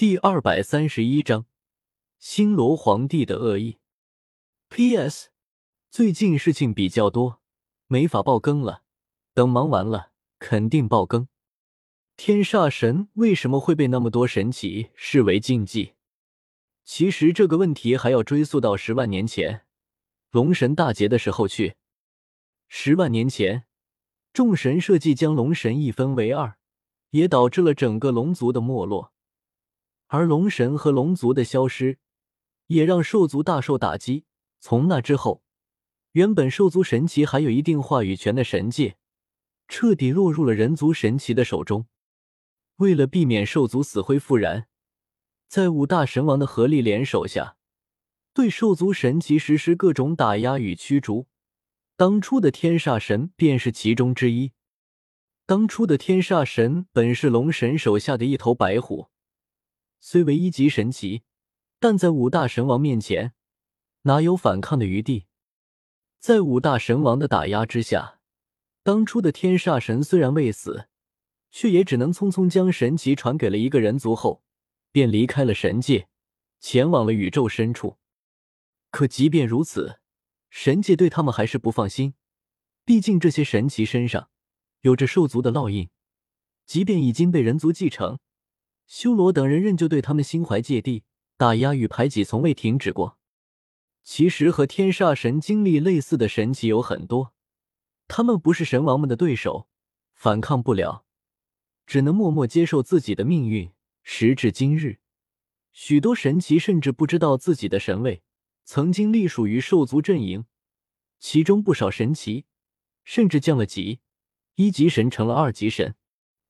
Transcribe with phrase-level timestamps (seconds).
[0.00, 1.44] 第二百三十一章，
[2.18, 3.76] 星罗皇帝的恶意。
[4.70, 5.28] P.S.
[5.90, 7.42] 最近事情比较多，
[7.86, 8.82] 没法爆更了。
[9.34, 11.28] 等忙完了，肯定爆更。
[12.16, 15.92] 天煞神为什么会被那么多神奇视为禁忌？
[16.82, 19.66] 其实这个问题还要追溯到十万年前
[20.30, 21.76] 龙神大劫的时候去。
[22.68, 23.66] 十万年前，
[24.32, 26.56] 众神设计将龙神一分为二，
[27.10, 29.12] 也导致了整个龙族的没落。
[30.12, 31.98] 而龙神和龙族的消失，
[32.66, 34.24] 也让兽族大受打击。
[34.58, 35.44] 从那之后，
[36.12, 38.96] 原本兽族神奇还有一定话语权的神界，
[39.68, 41.86] 彻底落入了人族神奇的手中。
[42.78, 44.66] 为了避免兽族死灰复燃，
[45.46, 47.56] 在五大神王的合力联手下，
[48.34, 51.28] 对兽族神奇实施各种打压与驱逐。
[51.96, 54.50] 当初的天煞神便是其中之一。
[55.46, 59.08] 当初的天煞神本是龙神手下的一头白虎。
[60.00, 61.22] 虽为一级神奇，
[61.78, 63.34] 但在五大神王面前，
[64.02, 65.26] 哪有反抗的余地？
[66.18, 68.20] 在五大神王的打压之下，
[68.82, 70.88] 当初的天煞神虽然未死，
[71.50, 74.42] 却也只能匆匆将神奇传给了一个人族后，
[74.90, 76.08] 便离开了神界，
[76.58, 77.98] 前往了宇宙深处。
[78.90, 80.00] 可即便如此，
[80.48, 82.14] 神界对他们还是不放心，
[82.84, 84.30] 毕竟这些神奇身上
[84.80, 85.90] 有着兽族的烙印，
[86.64, 88.18] 即便已经被人族继承。
[88.90, 91.04] 修罗等人仍旧对他们心怀芥蒂，
[91.36, 93.16] 打压与排挤从未停止过。
[94.02, 97.32] 其实和天煞神经历类似的神奇有很多，
[98.08, 99.68] 他们不是神王们的对手，
[100.12, 101.04] 反抗不了，
[101.86, 103.70] 只能默默接受自己的命运。
[104.02, 104.98] 时至今日，
[105.72, 108.24] 许多神奇甚至不知道自己的神位
[108.64, 110.46] 曾经隶属于兽族阵营，
[111.20, 112.44] 其中不少神奇
[113.04, 114.00] 甚至降了级，
[114.56, 115.94] 一级神成了二级神，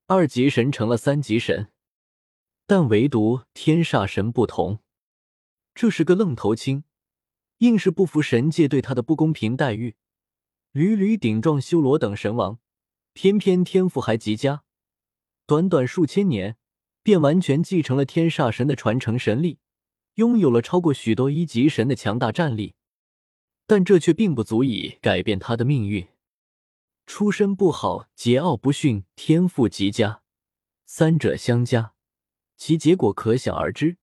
[0.06, 1.70] 二级神成了三级神。
[2.70, 4.78] 但唯独天煞神不同，
[5.74, 6.84] 这是个愣头青，
[7.58, 9.96] 硬是不服神界对他的不公平待遇，
[10.70, 12.60] 屡屡顶撞修罗等神王，
[13.12, 14.62] 偏偏天赋还极佳，
[15.46, 16.58] 短短数千年
[17.02, 19.58] 便完全继承了天煞神的传承神力，
[20.14, 22.76] 拥有了超过许多一级神的强大战力。
[23.66, 26.06] 但这却并不足以改变他的命运。
[27.04, 30.22] 出身不好，桀骜不驯，天赋极佳，
[30.86, 31.94] 三者相加。
[32.60, 33.96] 其结果可想而知，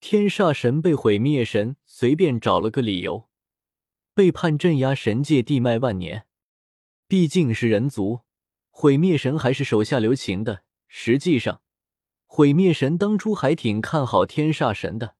[0.00, 3.28] 天煞神被毁灭神随便找了个理由，
[4.12, 6.26] 被判镇压神界地脉万年。
[7.06, 8.22] 毕竟是人族，
[8.70, 10.64] 毁灭神还是手下留情的。
[10.88, 11.62] 实际上，
[12.26, 15.14] 毁灭神当初还挺看好天煞神的，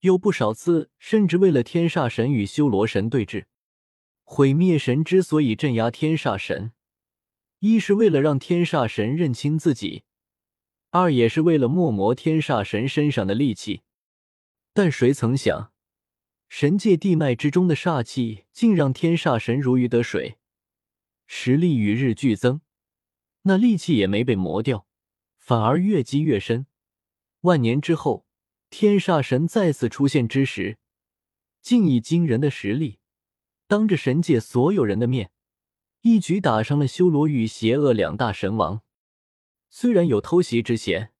[0.00, 3.44] 有不少次甚至为了天煞神与修罗神对峙。
[4.24, 6.72] 毁灭神之所以镇压天煞神，
[7.58, 10.04] 一是为了让天煞神认清自己。
[10.94, 13.80] 二也是为了磨磨天煞神身上的戾气，
[14.74, 15.72] 但谁曾想，
[16.50, 20.36] 神界地脉之中的煞气竟让天煞神如鱼得水，
[21.26, 22.60] 实力与日俱增，
[23.44, 24.86] 那戾气也没被磨掉，
[25.38, 26.66] 反而越积越深。
[27.40, 28.26] 万年之后，
[28.68, 30.76] 天煞神再次出现之时，
[31.62, 32.98] 竟以惊人的实力，
[33.66, 35.30] 当着神界所有人的面，
[36.02, 38.82] 一举打伤了修罗与邪恶两大神王。
[39.74, 41.14] 虽然有偷袭之嫌，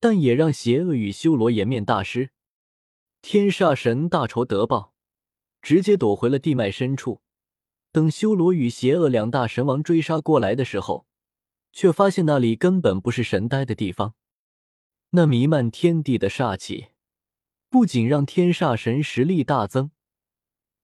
[0.00, 2.30] 但也让邪恶与修罗颜面大失。
[3.20, 4.94] 天煞神大仇得报，
[5.60, 7.20] 直接躲回了地脉深处。
[7.92, 11.06] 等修罗与邪恶两大神王追杀过来的时候，
[11.72, 14.14] 却发现那里根本不是神呆的地方。
[15.10, 16.86] 那弥漫天地的煞气，
[17.68, 19.90] 不仅让天煞神实力大增，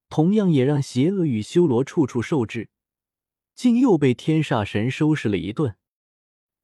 [0.07, 2.69] 同样也让邪恶与修罗处处受制，
[3.55, 5.75] 竟又被天煞神收拾了一顿。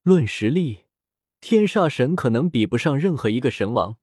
[0.07, 0.85] 论实力，
[1.41, 3.97] 天煞神可能比不上任何一个神王，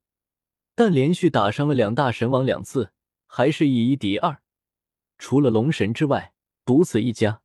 [0.75, 2.93] 但连续打伤了两大神王两次，
[3.27, 4.43] 还是以一敌二。
[5.17, 6.35] 除了龙神之外，
[6.67, 7.41] 独此一家。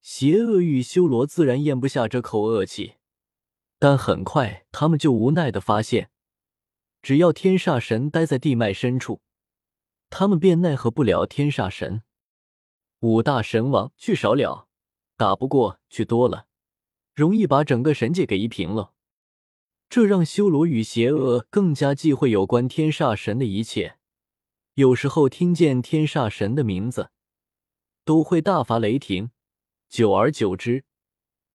[0.00, 2.94] 邪恶与修罗自然咽不下这口恶气，
[3.78, 6.10] 但很快他们就无奈的发现，
[7.00, 9.20] 只要天煞神待在地脉深处，
[10.10, 12.02] 他们便奈何不了天煞神。
[12.98, 14.66] 五大神王去少了，
[15.16, 16.47] 打不过去多了。
[17.18, 18.92] 容易把整个神界给夷平了，
[19.88, 23.96] 这让修罗与邪恶更加忌讳有关天煞神的一切。
[24.74, 27.10] 有时候听见天煞神的名字，
[28.04, 29.32] 都会大发雷霆。
[29.88, 30.84] 久而久之，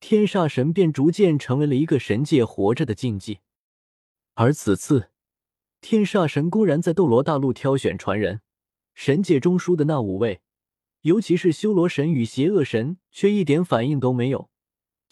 [0.02, 3.40] 天煞神便逐渐成为了一个神界活着的禁忌。
[4.34, 5.12] 而此次，
[5.80, 8.42] 天煞神公然在斗罗大陆挑选传人，
[8.94, 10.42] 神界中枢的那五位，
[11.04, 14.50] 尤其是修罗神与邪恶神，却一点反应都没有。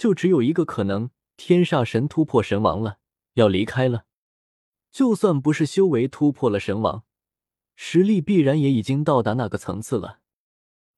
[0.01, 2.97] 就只有一个可能，天煞神突破神王了，
[3.35, 4.07] 要离开了。
[4.91, 7.03] 就算不是修为突破了神王，
[7.75, 10.21] 实力必然也已经到达那个层次了。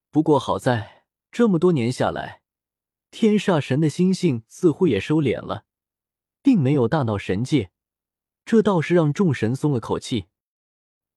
[0.10, 1.04] 不过好在
[1.34, 2.44] 这么多年下来，
[3.12, 5.66] 天煞神的心性似乎也收敛了，
[6.42, 7.72] 并没有大闹神界，
[8.46, 10.28] 这倒是让众神松了口气。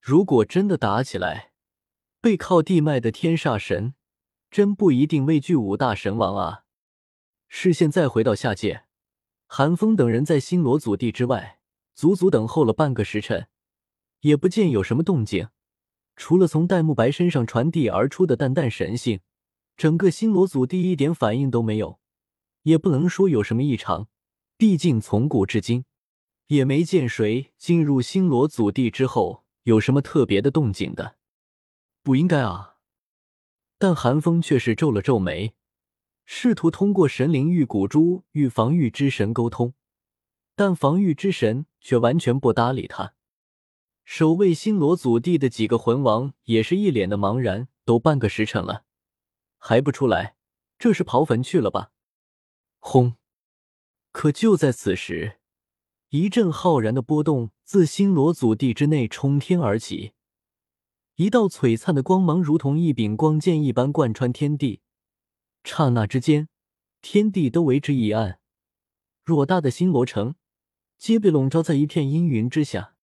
[0.00, 1.52] 如果真的打起来，
[2.20, 3.94] 背靠地脉的天煞神
[4.50, 6.64] 真不一定畏惧五大神王啊！
[7.58, 8.84] 视线再回到下界，
[9.46, 11.58] 韩风等人在星罗祖地之外。
[11.94, 13.48] 足足等候了半个时辰，
[14.20, 15.48] 也不见有什么动静，
[16.16, 19.20] 除了从戴沐白身上传递而出的淡淡神性，
[19.74, 21.98] 整个星罗祖地一点反应都没有。
[22.64, 24.06] 也不能说有什么异常，
[24.58, 25.86] 毕竟从古至今
[26.48, 31.16] 也没见谁进入星罗祖地之后有什么特别的动静的。
[32.02, 32.76] 不应该啊！
[33.78, 35.54] 但韩风却是皱了皱眉，
[36.26, 39.72] 试图通过神灵玉骨珠与防御之神沟通。
[40.54, 43.14] 但防御之神却完全不搭理他。
[44.04, 47.68] 守卫星罗祖地的几个魂王也是一脸的茫然。
[47.86, 48.82] 都半个时辰了，
[49.58, 50.34] 还不出来？
[50.76, 51.92] 这是刨坟去了吧？
[52.80, 53.14] 轰！
[54.10, 55.38] 可就在此时，
[56.08, 60.14] 一阵浩然的波动自星罗祖地之内冲天而起，
[61.14, 64.80] 一道璀璨的光芒如同一柄光剑一般贯穿天地。
[65.66, 66.48] 刹那之间，
[67.02, 68.38] 天地都为之一暗，
[69.24, 70.36] 偌大的星罗城。
[70.96, 72.94] 皆被笼罩在一片阴云之下。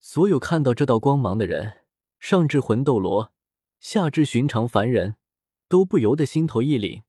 [0.00, 1.84] 所有看到这道光芒的人，
[2.18, 3.32] 上至魂斗罗，
[3.78, 5.16] 下至寻常凡人，
[5.68, 7.02] 都不由得心头一凛，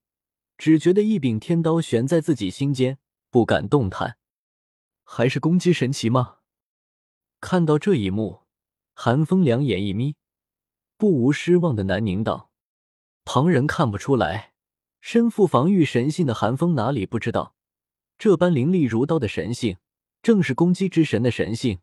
[0.57, 2.99] 只觉得一柄天刀悬在自己心间，
[3.31, 4.17] 不敢动弹。
[5.03, 6.39] 还是攻击神奇吗？
[7.39, 8.41] 看到这一幕，
[8.93, 10.15] 韩风两眼一眯，
[10.97, 12.51] 不无失望的南宁道
[13.25, 14.52] ：“旁人看不出来，
[15.05, 17.55] 身负防御神性的寒风哪里不知道，
[18.17, 19.75] 这般凌厉如刀的神性。”
[20.23, 21.79] 正是攻击之神的神性，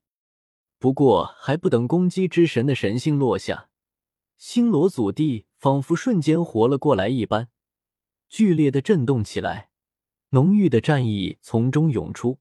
[0.78, 3.68] 不过还不等攻击之神的神性落下，
[4.38, 7.50] 星罗祖地仿佛瞬间活了过来一般，
[8.30, 9.68] 剧烈的震动起来，
[10.30, 12.38] 浓郁的战意从中涌出。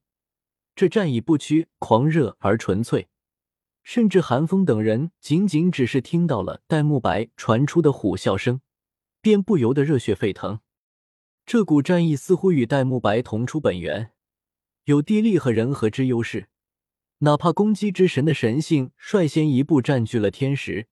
[0.74, 3.10] 这战意不屈、狂热而纯粹，
[3.82, 8.62] 甚至寒风等人仅仅只是听到了戴沐白传出的虎啸声，
[9.20, 10.60] 便不由得热血沸腾。
[11.50, 14.12] 这股战意似乎与戴沐白同出本源。
[14.84, 16.48] 有地利和人和之优势，
[17.18, 20.86] 哪怕攻击之神的神性率先一步占据了天时，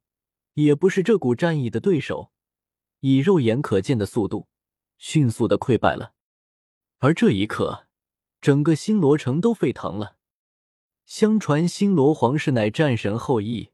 [0.54, 2.32] 也不是这股战役的对手。
[2.98, 4.48] 以肉眼可见的速度，
[4.96, 6.14] 迅速的溃败了。
[6.98, 7.86] 而这一刻，
[8.40, 10.16] 整个星罗城都沸腾了。
[11.06, 13.70] 相传星罗皇室乃战神后裔，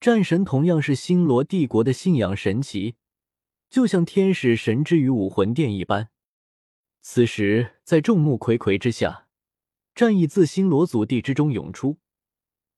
[0.00, 2.96] 战神同样是星罗帝国的信仰神奇，
[3.72, 6.10] 就像天使神之于武魂殿一般。
[7.00, 9.28] 此时，在众目睽睽之下。
[9.94, 11.98] 战意自星罗祖地之中涌出，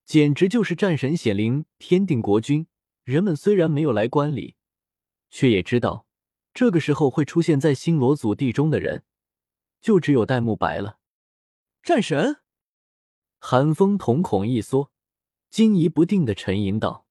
[0.04, 2.68] 简直就是战神显灵，天定国君。
[3.02, 4.54] 人们虽然没有来观礼，
[5.30, 6.06] 却也知道，
[6.52, 9.04] 这个时候会出现在星罗祖地中的人，
[9.80, 10.98] 就只有戴沐白了。
[11.82, 12.36] 战神，
[13.40, 14.92] 寒风瞳孔一缩，
[15.50, 17.03] 惊疑不定的沉吟道：“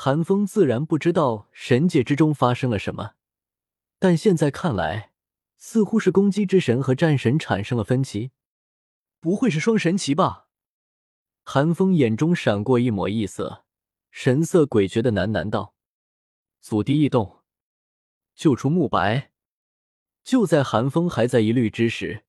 [0.00, 3.14] 寒风自然不知道神界之中发生了什么，
[3.98, 5.10] 但现在看来，
[5.56, 8.30] 似乎是攻击之神和战神产生了分歧。”
[9.18, 10.50] 不会是双神奇吧？
[11.42, 13.64] 韩风眼中闪过一抹异色，
[14.12, 15.74] 神色诡谲的喃喃道
[16.62, 17.40] ：“祖地异动，
[18.36, 19.32] 救出慕白。”
[20.22, 22.24] 就在韩风还在疑虑之时，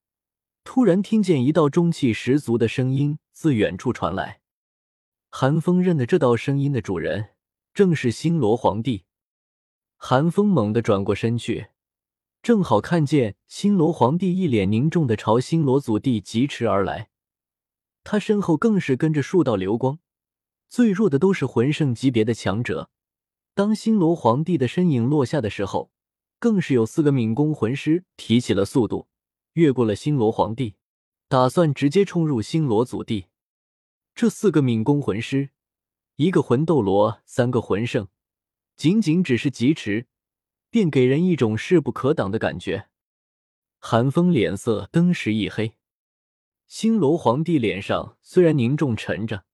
[0.64, 4.42] 突然听见一道中气十足的声音自远处传来。
[5.30, 7.36] 韩风认得这道声音的主人
[7.80, 9.06] 正是星罗皇帝。
[9.96, 11.68] 韩风猛地转过身去。
[12.42, 17.10] 正好看见星罗皇帝一脸凝重的朝星罗祖地疾驰而来，
[18.04, 20.00] 他身后更是跟着数道流光，
[20.68, 22.90] 最弱的都是魂圣级别的强者。
[23.54, 25.90] 当星罗皇帝的身影落下的时候，
[26.38, 29.08] 更是有四个敏攻魂师提起了速度，
[29.54, 30.76] 越过了星罗皇帝，
[31.30, 33.28] 打算直接冲入星罗祖地。
[34.14, 35.52] 这四个敏攻魂师，
[36.20, 38.10] 一个魂斗罗，三个魂圣，
[38.76, 40.08] 仅仅只是疾驰。
[40.70, 42.90] 便给人一种势不可挡的感觉。
[43.80, 45.76] 韩风脸色登时一黑，
[46.68, 49.46] 星罗皇帝脸上虽然凝重沉着，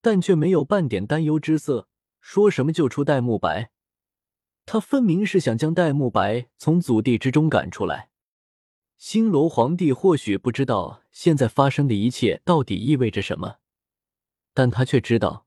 [0.00, 1.86] 但却没有半点担忧之色。
[2.18, 3.70] 说什么救出戴沐白，
[4.64, 8.08] 他分明是想将戴沐白从祖地之中赶出来。
[8.96, 13.58] 星罗皇帝或许不知道现在发生的一切到底意味着什么，
[14.54, 15.43] 但他却知道，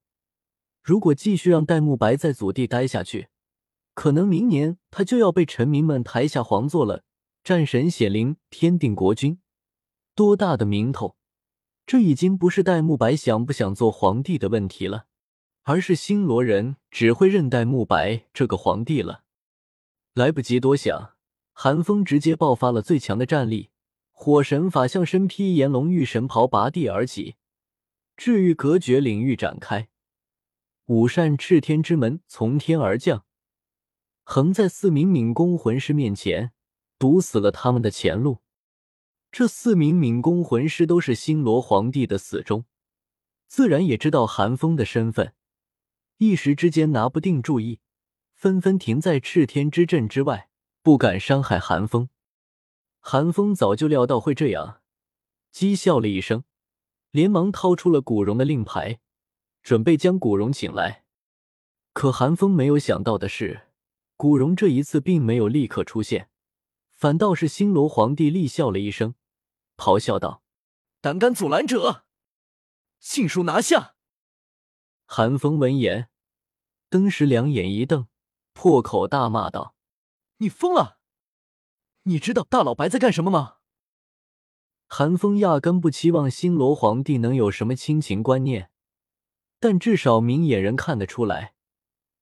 [0.88, 3.28] 如果继续让戴沐白在祖地待下去，
[3.94, 7.04] 可能明年他就要被臣民们抬下皇座了。
[7.44, 9.42] 战神显灵，天定国君，
[10.16, 11.18] 多大的名头，
[11.86, 15.08] 这已经不是戴沐白想不想做皇帝的问题了，
[15.64, 19.24] 而是星罗人只会认戴沐白这个皇帝了。
[20.14, 21.16] 来不及多想，
[21.52, 23.72] 寒风直接爆发了最强的战力，
[24.14, 27.36] 火神法相身披炎龙玉神袍拔地而起，
[28.16, 29.90] 治愈隔绝领域展开，
[30.88, 33.26] 五扇赤天之门从天而降，
[34.24, 36.54] 横在四名敏攻魂师面前，
[36.98, 38.42] 堵死了他们的前路。
[39.30, 42.64] 这四名敏攻魂师都是星罗皇帝的死忠，
[43.48, 45.34] 自然也知道韩风的身份，
[46.20, 47.82] 一时之间拿不定主意。
[48.34, 50.50] 纷纷停在赤天之阵之外，
[50.82, 52.08] 不敢伤害韩风。
[53.02, 54.80] 韩风早就料到会这样，
[55.54, 56.46] 讥笑了一声，
[57.12, 59.02] 连忙掏出了古荣的令牌，
[59.68, 61.04] 准备将古荣请来。
[61.92, 63.68] 可韩风没有想到的是，
[64.16, 66.30] 古荣这一次并没有立刻出现，
[66.94, 69.16] 反倒是星罗皇帝厉笑了一声，
[69.76, 70.42] 咆哮道
[71.02, 72.06] ：“胆敢阻拦者，
[73.02, 73.96] 尽数拿下！”
[75.06, 76.08] 韩风闻言，
[76.90, 78.08] 登时两眼一瞪。
[78.54, 79.76] 破口大骂道
[80.40, 81.00] ：“你疯了！
[82.04, 83.58] 你知道大老白在干什么吗？”
[84.88, 88.72] 韩风压根不期望星罗皇帝能有什么亲情观念，
[89.60, 91.54] 但至少明眼人看得出来，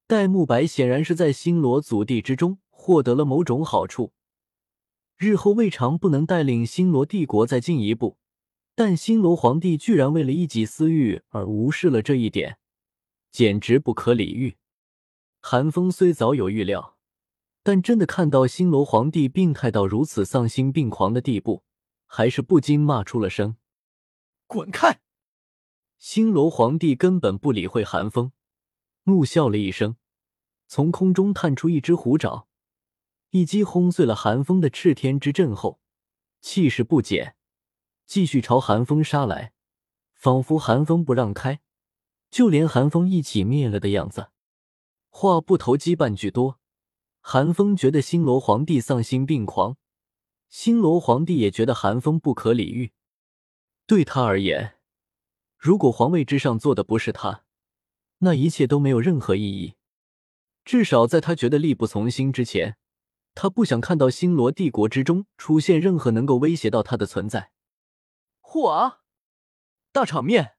[0.07, 4.13] 戴沐白显然是在星罗祖地之中获得了某种好处，
[5.17, 8.17] 日后未尝不能带领星罗帝国再进一步。
[8.77, 12.57] 但星罗皇帝居然为了一己私欲而无视了这一点，
[13.31, 14.57] 简直不可理喻。
[15.41, 16.97] 韩风虽早有预料，
[17.63, 21.63] 但真的看到星罗皇帝病态到如此丧心病狂的地步，
[22.05, 23.55] 还是不禁骂出了声
[24.47, 24.99] ：“滚开！”
[25.97, 28.31] 星罗皇帝根本不理会寒风，
[29.03, 29.95] 怒笑了一声，
[30.67, 32.47] 从空中探出一只虎爪，
[33.31, 35.79] 一击轰碎了寒风的赤天之阵后，
[36.41, 37.35] 气势不减，
[38.05, 39.53] 继续朝寒风杀来，
[40.13, 41.61] 仿佛寒风不让开，
[42.29, 44.29] 就连寒风一起灭了的样子。
[45.09, 46.59] 话不投机半句多，
[47.21, 49.77] 寒风觉得星罗皇帝丧心病狂，
[50.49, 52.91] 星罗皇帝也觉得寒风不可理喻。
[53.87, 54.74] 对他而言，
[55.65, 57.43] 如果皇位之上坐的不是他，
[58.19, 59.73] 那一切都没有任何意义。
[60.63, 62.77] 至少在他觉得力不从心之前，
[63.33, 67.49] 他不想看到星罗帝国之中出现任何能够威胁到他的存在。
[68.43, 68.97] 嚯，
[69.91, 70.51] 大场面！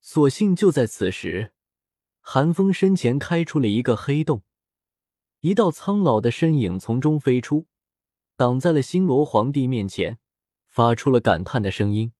[0.00, 1.52] 所幸就在此时。
[2.20, 4.42] 寒风身前开出了一个黑洞，
[5.42, 7.68] 一道苍老的身影从中飞出，
[8.36, 10.18] 挡在了星罗皇帝面前，
[10.66, 12.12] 发出了感叹的声音。